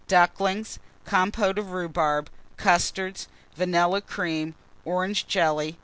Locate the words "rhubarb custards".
1.73-3.27